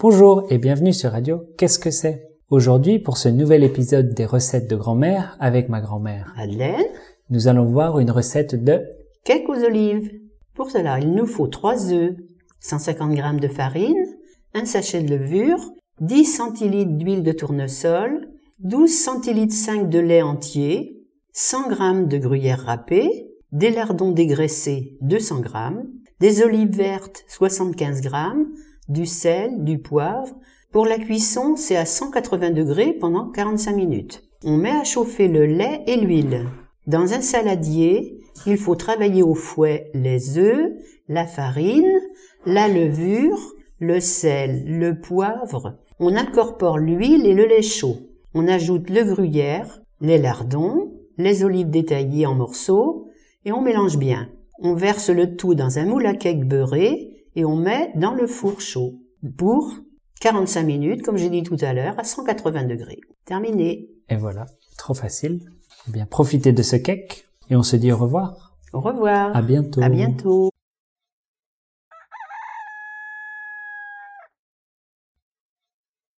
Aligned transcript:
Bonjour 0.00 0.46
et 0.48 0.58
bienvenue 0.58 0.92
sur 0.92 1.10
Radio 1.10 1.42
Qu'est-ce 1.56 1.80
que 1.80 1.90
c'est? 1.90 2.28
Aujourd'hui, 2.50 3.00
pour 3.00 3.16
ce 3.16 3.28
nouvel 3.28 3.64
épisode 3.64 4.14
des 4.14 4.26
recettes 4.26 4.70
de 4.70 4.76
grand-mère 4.76 5.36
avec 5.40 5.68
ma 5.68 5.80
grand-mère 5.80 6.32
Madeleine, 6.36 6.86
nous 7.30 7.48
allons 7.48 7.64
voir 7.64 7.98
une 7.98 8.12
recette 8.12 8.54
de 8.62 8.80
cake 9.24 9.48
aux 9.48 9.64
olives. 9.64 10.08
Pour 10.54 10.70
cela, 10.70 11.00
il 11.00 11.10
nous 11.10 11.26
faut 11.26 11.48
3 11.48 11.92
œufs, 11.92 12.14
150 12.60 13.16
g 13.16 13.22
de 13.40 13.48
farine, 13.48 14.06
un 14.54 14.66
sachet 14.66 15.02
de 15.02 15.16
levure, 15.16 15.58
10 16.00 16.26
centilitres 16.26 16.92
d'huile 16.92 17.24
de 17.24 17.32
tournesol, 17.32 18.28
12 18.60 18.88
centilitres 18.88 19.52
5 19.52 19.88
de 19.88 19.98
lait 19.98 20.22
entier, 20.22 21.08
100 21.32 21.70
g 21.70 22.06
de 22.06 22.18
gruyère 22.18 22.66
râpée, 22.66 23.32
des 23.50 23.70
lardons 23.70 24.12
dégraissés 24.12 24.96
200 25.00 25.42
g, 25.42 25.50
des 26.20 26.42
olives 26.44 26.76
vertes 26.76 27.24
75 27.26 28.00
g, 28.00 28.10
du 28.88 29.06
sel, 29.06 29.64
du 29.64 29.78
poivre. 29.78 30.34
Pour 30.72 30.86
la 30.86 30.98
cuisson, 30.98 31.56
c'est 31.56 31.76
à 31.76 31.84
180 31.84 32.50
degrés 32.50 32.92
pendant 32.92 33.28
45 33.30 33.76
minutes. 33.76 34.24
On 34.44 34.56
met 34.56 34.70
à 34.70 34.84
chauffer 34.84 35.28
le 35.28 35.46
lait 35.46 35.82
et 35.86 35.96
l'huile. 35.96 36.46
Dans 36.86 37.12
un 37.12 37.20
saladier, 37.20 38.20
il 38.46 38.56
faut 38.56 38.76
travailler 38.76 39.22
au 39.22 39.34
fouet 39.34 39.90
les 39.94 40.38
œufs, 40.38 40.72
la 41.08 41.26
farine, 41.26 42.00
la 42.46 42.68
levure, 42.68 43.38
le 43.80 44.00
sel, 44.00 44.64
le 44.66 45.00
poivre. 45.00 45.78
On 46.00 46.16
incorpore 46.16 46.78
l'huile 46.78 47.26
et 47.26 47.34
le 47.34 47.46
lait 47.46 47.62
chaud. 47.62 47.96
On 48.34 48.46
ajoute 48.46 48.90
le 48.90 49.04
gruyère, 49.04 49.82
les 50.00 50.18
lardons, 50.18 50.92
les 51.16 51.44
olives 51.44 51.70
détaillées 51.70 52.26
en 52.26 52.34
morceaux 52.34 53.08
et 53.44 53.52
on 53.52 53.60
mélange 53.60 53.98
bien. 53.98 54.28
On 54.60 54.74
verse 54.74 55.10
le 55.10 55.36
tout 55.36 55.54
dans 55.54 55.78
un 55.78 55.86
moule 55.86 56.06
à 56.06 56.14
cake 56.14 56.46
beurré 56.46 57.10
et 57.38 57.44
on 57.44 57.54
met 57.54 57.92
dans 57.94 58.14
le 58.14 58.26
four 58.26 58.60
chaud 58.60 58.98
pour 59.36 59.72
45 60.20 60.64
minutes, 60.64 61.02
comme 61.02 61.16
j'ai 61.16 61.30
dit 61.30 61.44
tout 61.44 61.56
à 61.60 61.72
l'heure, 61.72 61.94
à 61.96 62.02
180 62.02 62.64
degrés. 62.64 62.98
Terminé. 63.26 63.86
Et 64.08 64.16
voilà, 64.16 64.46
trop 64.76 64.92
facile. 64.92 65.38
Eh 65.86 65.92
bien, 65.92 66.04
profitez 66.04 66.52
de 66.52 66.62
ce 66.64 66.74
cake 66.74 67.28
et 67.48 67.54
on 67.54 67.62
se 67.62 67.76
dit 67.76 67.92
au 67.92 67.96
revoir. 67.96 68.56
Au 68.72 68.80
revoir. 68.80 69.36
À 69.36 69.42
bientôt. 69.42 69.80
À 69.80 69.88
bientôt. 69.88 70.50